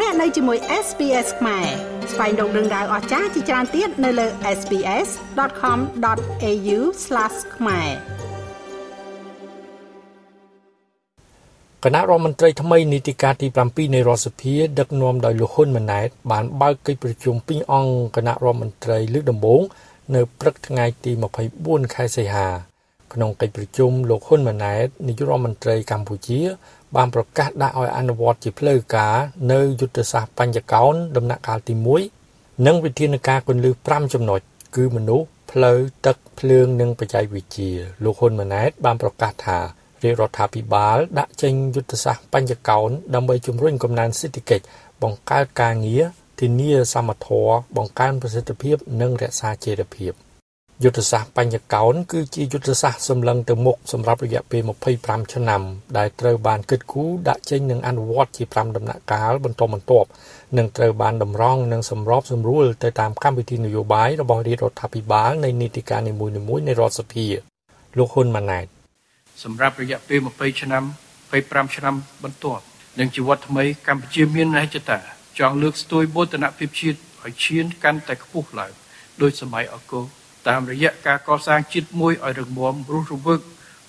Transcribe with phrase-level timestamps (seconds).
[0.00, 1.66] លោកអ្នកនៅជាមួយ SPS ខ្មែរ
[2.12, 4.26] ស្វែងរកដឹងដៅអស្ចារ្យជាច្រើនទៀតនៅលើ
[4.58, 6.78] SPS.com.au/
[7.56, 7.88] ខ្មែរ
[11.84, 19.62] គណៈរដ្ឋមន្ត្រីថ្មីនីតិកាលទី7នៃរដ្ឋសភាដឹកនាំដោយលោកហ៊ុនម៉ាណែតបានបើកកិច្ចប្រជុំពីរអង្គគណៈរដ្ឋមន្ត្រីលើកដំបូង
[20.14, 21.12] នៅព្រឹកថ្ងៃទី
[21.52, 22.48] 24ខែសីហា
[23.12, 26.40] ក្នុងកិច្ចប្រជុំលោកហ៊ុនម៉ាណែតនាយករដ្ឋមន្ត្រីកម្ពុជា
[26.96, 29.14] បានប្រកាសដាក់ឲ្យអនុវត្តជាផ្លូវការ
[29.52, 31.74] នៅយុទ្ធសាស្ត្របញ្ចកោណដំណាក់កាលទី
[32.20, 34.40] 1និងវិធានការគន្លឹះ5ចំណុច
[34.76, 37.70] គឺមនុស្សផ្លូវទឹកភ្លើងនិងបច្ចេកវិទ្យា
[38.04, 39.58] លោកហ៊ុនម៉ាណែតបានប្រកាសថា
[40.02, 44.64] រាជរដ្ឋាភិបាលដាក់ចេញយុទ្ធសាស្ត្របញ្ចកោណដើម្បីជំរុញកំណើនសេដ្ឋកិច្ច
[45.02, 46.04] បង្កើតការងារ
[46.40, 50.12] ធានាសមត្ថភាពបង្កើនប្រសិទ្ធភាព និងរក្សាចីរភាព
[50.82, 54.62] យុទ្ធសាស្ត្របញ្ញកោណគឺជាយុទ្ធសាស្ត្រសម្លឹងទៅមុខសម្រាប់រយៈពេល
[54.96, 55.62] 25ឆ្នាំ
[55.98, 60.08] ដែលត្រូវបានគិតគូរដាក់ចេញនិងអនុវត្តជា5ដំណាក់កាលបន្តបន្ទាប់
[60.58, 67.26] និងត្រូវបានតម្រង់និងសម្របសម្រួលទៅតាមកម្មវិធីនយោបាយរបស់រាជរដ្ឋាភិបាលនៃនីតិកាលនីមួយៗនៃរដ្ឋសភា
[67.98, 68.66] លោកហ៊ុនម៉ាណែត
[69.44, 70.82] សម្រាប់រយៈពេល20ឆ្នាំ
[71.30, 71.94] 25ឆ្នាំ
[72.24, 72.62] បន្ទាប់
[72.98, 74.98] និងជីវិតថ្មីកម្ពុជាមានន័យចតា
[75.38, 78.72] ចង់លើកស្ទួយបូតនភាពជាតិឲ្យឈានកាន់តែខ្ពស់ឡើង
[79.22, 80.04] ដោយសម័យអង្គរ
[80.48, 83.40] តាមរយៈការកសាងជាតិមួយឲ្យរឹងមាំរស់រវើក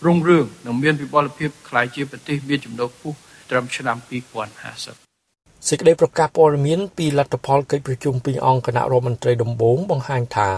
[0.05, 3.17] រុងរឿងនិងមានវិបលភាពក្លាយជាប្រទេសមានចំណូលខ្ពស់
[3.49, 10.49] ត្រឹមឆ្នាំ2050សេចក្តីប្រកាសព័ត៌មានពីលទ្ធផលកិច្ចប្រជុំពីរអង្គគណៈរដ្ឋមន្ត្រីដំបូងបង្ហាញថា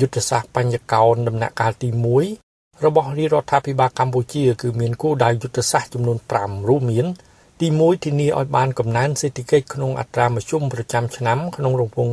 [0.00, 1.88] យុទ្ធសាស្ត្របញ្ញកោណដំណាក់កាលទី
[2.36, 7.06] 1របស់រាជរដ្ឋាភិបាលកម្ពុជាគឺមានគោលដៅយុទ្ធសាស្ត្រចំនួន5រួមមាន
[7.60, 12.12] ទី1ធានាឲ្យបានកំណើនសេដ្ឋកិច្ចក្នុងអត្រាមធ្យមប្រចាំឆ្នាំក្នុងរង្វង់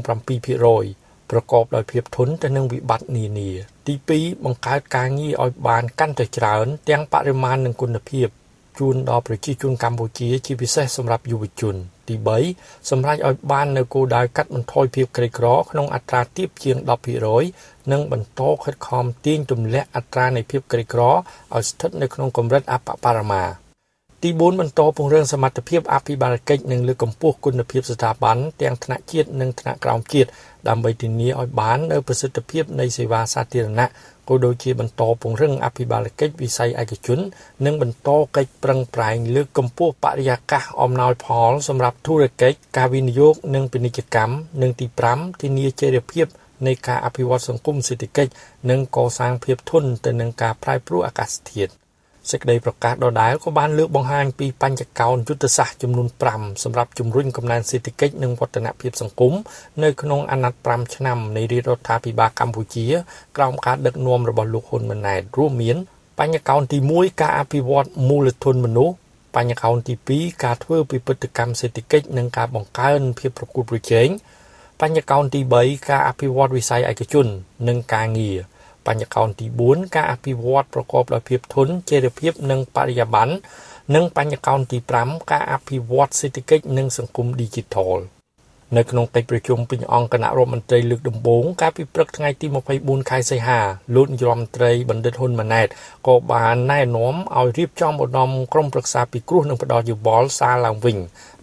[0.60, 0.99] 7%
[1.32, 3.50] ប្រកបដោយភាពធន់ទៅនឹងវិបត្តិនានា
[3.88, 8.28] ទី2បង្កើតការងារឲ្យបានកាន់តែច្រើន ទាំងបរិមាណនិងគុណភាព
[8.80, 11.76] ជូនដល់ប្រជាជនកម្ពុជាជាពិសេសសម្រាប់យុវជន
[12.08, 12.16] ទី
[12.52, 16.78] 3សម្រាប់ឲ្យបាននៅគោលដៅកាត់បន្ថយភាពក្រីក្រក្នុងអត្រាទាបជាង
[17.36, 23.69] 10%និងបន្តខិតខំទាញទម្លាក់អត្រានៃភាពក្រីក្រឲ្យស្ថិតនៅក្នុងកម្រិតអបបរមា
[24.24, 30.30] ទី4បន្តពង្រឹងសមត្ថភាពអភិបាលកិច្ចនិងលើកកម្ពស់គុណភាពស្ថាប័នទាំងថ្នាក់ជាតិនិងថ្នាក់ក្រោមជាតិ
[30.68, 33.88] ដើម្បីធានាឲ្យបាននូវប្រសិទ្ធភាពនៃសេវាសាធារណៈ
[34.30, 37.20] ក៏ដូចជាបន្តពង្រឹងអភិបាលកិច្ចវិស័យឯកជន
[37.66, 46.26] និងបន្តកិច្ចប្រឹងប្រែងលើកកម្ពស់បរិយាកាសអំណោយផលសម្រាប់ធុរកិច្ចការវិនិយោគនិងពាណិជ្ជកម្មនិងទី5ធានាចីរភាព
[46.68, 48.32] នៃការអភិវឌ្ឍសង្គមសេដ្ឋកិច្ច
[48.70, 51.72] និងកសាងភាពធន់ទៅនឹងការប្រែប្រួលអាកាសធាតុ
[52.32, 59.34] សេចក្តីប្រកាសដដែលក៏បានលើកបង្ហាញពីបញ្ចកោណយុទ្ធសាស្ត្រចំនួន5សម្រាប់ជំរុញកំណើនសេដ្ឋកិច្ចនិងវឌ្ឍនភាពសង្គម
[59.84, 62.86] នៅក្នុងអាណត្តិ5ឆ្នាំនៃរាជរដ្ឋាភិបាលកម្ពុជា
[63.38, 65.78] ក្រោមការដឹកនាំរបស់លោកហ៊ុនម៉ាណែតរួមមាន
[66.20, 68.96] បញ្ញកោណទី1ការអភិវឌ្ឍមូលធនមនុស្ស
[69.36, 74.10] បញ្ញកោណទី2ការធ្វើពិពិធកម្មសេដ្ឋកិច្ចនិងការបង្កើនភាពប្រកួតប្រជែង
[74.82, 77.28] បញ្ញកោណទី3ការអភិវឌ្ឍវិស័យឯកជន
[77.68, 78.40] និងការងារ
[78.88, 83.34] បញ្ញកោណទី4ការអភិវឌ្ឍប្រកបដោយភាពធន់ចីរភាពនិងបរិយាបន្ន
[83.96, 88.00] និងបញ្ញកោណទី5ការអភិវឌ្ឍសេដ្ឋកិច្ចនិងសង្គម Digital
[88.78, 92.48] នៅក្នុងកិច្ចប្រជុំពេញអង្គគណៈរដ្ឋមន្ត្រីលើកដំបូងកាលពីព្រឹកថ្ងៃទី
[92.78, 93.60] 24ខែសីហា
[93.96, 95.68] លោកនាយរដ្ឋមន្ត្រីបណ្ឌិតហ៊ុនម៉ាណែត
[96.08, 100.98] ក៏បានណែនាំឲ្យរៀបចំឧត្តមក្រុមប្រឹក្សាពិគ្រោះនិងផ្ដល់យោបល់សារឡើងវិញ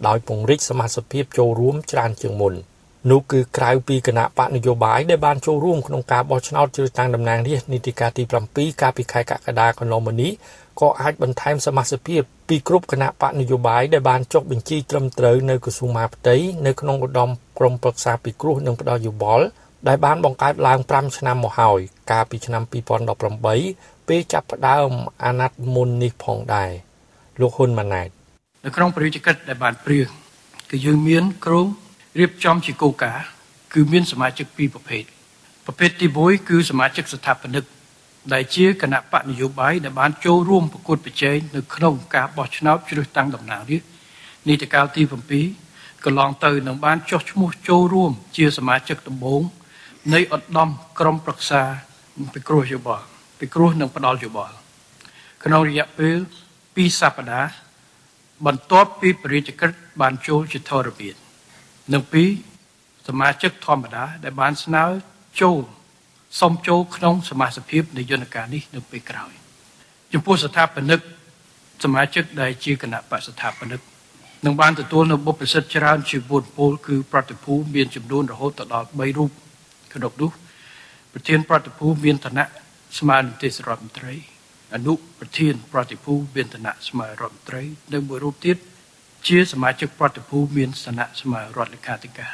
[0.07, 2.55] ដោយពង្រីកសមាជិកភាពចូលរួមច្រើនជាងមុន។
[3.09, 10.31] នោះគឺក្រៅពីគណៈបកនយោបាយដែលបានចូលរួមក្នុងការបោះឆ្នោតជ្រើសតាំងតំណាងរាស្ត្រនីតិកាលទី7កាលពីខែកក្កដាកន្លងមកនេះ
[10.79, 16.35] ក៏អាចបន្ថែមសមាជិកភាពពីគ្រប់គណៈបកនយោបាយដែលបានចុះបញ្ជីត្រឹមត្រូវនៅក្រសួងមហាផ្ទៃ
[16.65, 19.45] នៅក្នុងឧត្តមក្រុមប្រឹក្សាពិគ្រោះនិងផ្ដល់យោបល់
[19.87, 21.79] ដែលបានបង្កើតឡើង5ឆ្នាំមកហើយ
[22.11, 22.63] កាលពីឆ្នាំ
[23.35, 24.91] 2018ពេលចាប់ផ្ដើម
[25.23, 26.71] អាណត្តិមុននេះផងដែរ
[27.41, 28.09] លោកហ៊ុនម៉ាណែត
[28.65, 30.07] នៅក្នុងប្រតិកិច្ចដែលបានព្រៀង
[30.69, 31.67] គឺយើងមានក្រុម
[32.19, 33.25] រៀបចំជាគោលការណ៍
[33.73, 35.03] គឺមានសមាជិកពីរប្រភេទ
[35.65, 37.63] ប្រភេទទី1គឺសមាជិកស្ថាបនិក
[38.33, 43.89] ដែលជាគណៈបកនយោបាយដែលបានចូលរួមប្រកួតប្រជែងនៅក្នុងការបោះឆ្នោតជ្រើសតាំងតំណាងរាស្ត្រ
[44.47, 45.01] នីតិកាលទី
[45.53, 49.41] 7កន្លងទៅនឹងបានចុះឈ្មោះចូលរួមជាសមាជិកដំបូង
[50.13, 51.61] នៃឧត្តមក្រុមប្រឹក្សា
[52.33, 53.05] ពិគ្រោះយោបល់
[53.39, 54.55] ពិគ្រោះនិងផ្ដល់យោបល់
[55.43, 56.17] ក្នុងរយៈពេល
[56.57, 57.51] 2សប្តាហ៍
[58.45, 59.71] បន្ទាប់ពីបរិយាកាស
[60.01, 61.26] បានចូលជាធរមាន
[61.93, 62.29] និងពីរ
[63.07, 64.83] សមាជិកធម្មតា ដែលបានស្នើ
[65.41, 65.63] ចូល
[66.39, 69.31] សុំចូលក្នុងសមាជិកភាពនៃយន្តការនេះនៅពេលក្រោយ
[70.13, 70.99] ចំពោះស្ថាបនិក
[71.83, 73.81] សមាជិកដែលជាគណៈបកស្ថាបនិក
[74.45, 79.31] នឹងបានទទួលនៅបុព្វប្រសិទ្ធច្រើនជាវូនពលគឺប្រតិភូមានចំនួនរហូតដល់3រូប
[79.93, 80.31] ក្នុងនោះ
[81.13, 82.45] ប្រធានប្រតិភូមានឋានៈ
[82.99, 84.13] ស្មើនឹងទេសរដ្ឋមន្ត្រី
[84.75, 87.61] អនុប្រធានប្រតិភូមានឋានៈស្មើរដ្ឋមន្ត្រី
[87.93, 88.57] និងមួយរូបទៀត
[89.27, 92.33] ជាសមាជិកប្រតិភូមានឋានៈស្មើរដ្ឋលេខាធិការ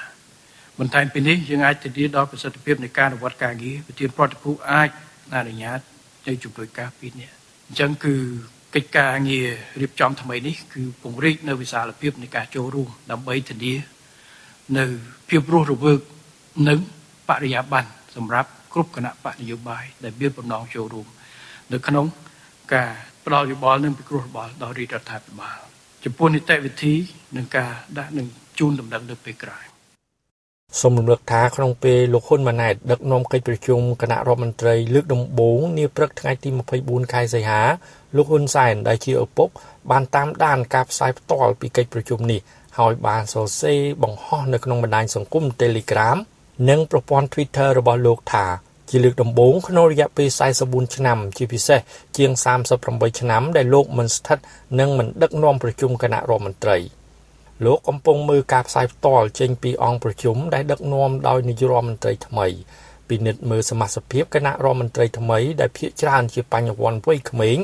[0.80, 4.90] បន្ថែមពីនេះយើងអាចធានាដល់ប្រសិទ្ធភាពនៃការអនុវត្តការងារប្រធានប្រតិភូអាច
[5.36, 5.80] អនុញ្ញាត
[6.28, 7.36] ទៅជំនួយការពីរនាក់
[7.68, 8.16] អញ្ចឹងគឺ
[8.76, 9.48] កិច្ចការងារ
[9.82, 13.74] រៀបចំថ្មីនេះគឺពង្រីកនៅវិសាលភាពនៃការចូលរួមដើម្បីធានា
[14.78, 14.86] នៅ
[15.30, 16.00] ភាពរស់រវើក
[16.70, 16.80] និង
[17.30, 21.08] បរិយាបន្នសម្រាប់គ្រប់គណៈបកនយោបាយដែលមានបំណងចូលរួម
[21.74, 22.06] នៅក្នុង
[22.74, 22.92] ការ
[23.26, 25.73] ផ្ដល់យោបល់និងពិគ្រោះយោបល់ដល់រាជរដ្ឋាភិបាល
[26.04, 26.94] ចំពោះនីតិវិធី
[27.36, 28.28] និងការដាក់នឹង
[28.60, 29.64] ជូនដំណឹងនៅពេលក្រោយ
[30.82, 36.50] សូមរំលឹកថាក្នុងពេលលោកហ៊ុនម៉ាណែតដឹកនាំកិច្ចប្រជុំគណៈរដ្ឋមន្ត្រីលើកដំបូងនាព្រឹកថ្ងៃទី
[36.82, 37.62] 24ខែសីហា
[38.16, 39.50] លោកហ៊ុនសែនដែលជាឪពុក
[39.92, 42.40] បានតាមដានការផ្សាយផ្ទាល់ពីកិច្ចប្រជុំនេះ
[42.78, 46.18] ហើយបានសរសេរបង្ហោះនៅក្នុងបណ្ដាញសង្គម Telegram
[46.70, 48.46] និងប្រព័ន្ធ Twitter របស់លោកថា
[48.90, 50.30] ជាលើកដំបូងក្នុងរយៈពេល
[50.62, 51.80] 44ឆ្នាំជាពិសេស
[52.18, 52.32] ជាង
[52.76, 54.38] 38ឆ្នាំដែលលោកមិនស្ថិត
[54.80, 56.78] និងមិនដឹកនាំប្រជុំគណៈរដ្ឋមន្ត្រី
[57.66, 62.48] លោកកំពុងមើលការផ្សាយផ្ទាល់ចេញពីអង្គប្រជុំដែលដឹកនាំដោយនាយករដ្ឋមន្ត្រីថ្មី
[63.10, 67.58] ពិនិត្យមើលសមាជិកគណៈរដ្ឋមន្ត្រីថ្មីដែលភាគច្រើនជាបញ្ញវន្តវ័យក្មេង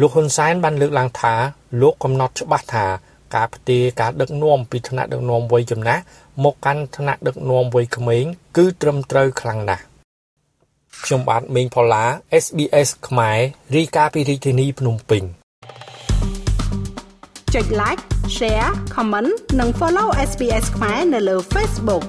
[0.00, 1.34] លោកហ៊ុនសែនបានលើកឡើងថា
[1.82, 2.86] លោកកំណត់ច្បាស់ថា
[3.34, 6.02] ការផ្ទេរការដឹកនាំពីថ្នាក់ដឹកនាំវ័យចំណាស់
[6.44, 8.24] មកកាន់ថ្នាក់ដឹកនាំវ័យក្មេង
[8.56, 9.84] គឺត្រឹមត្រូវខ្លាំងណាស់
[11.04, 12.04] ខ្ញុំបាទមេងផល្លា
[12.44, 13.38] SBS ខ្មែរ
[13.74, 15.22] រីកាពីរាជធានីភ្នំពេញ
[17.54, 18.02] ចុច like
[18.36, 19.30] share comment
[19.60, 22.04] និង follow SBS ខ្មែរនៅលើ Facebook